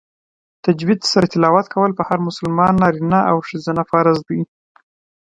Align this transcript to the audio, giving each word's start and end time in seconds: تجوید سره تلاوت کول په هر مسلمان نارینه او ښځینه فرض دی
تجوید 0.65 0.99
سره 1.11 1.25
تلاوت 1.33 1.65
کول 1.73 1.91
په 1.95 2.03
هر 2.09 2.19
مسلمان 2.27 2.73
نارینه 2.81 3.19
او 3.31 3.37
ښځینه 3.47 3.81
فرض 3.91 4.17
دی 4.27 4.39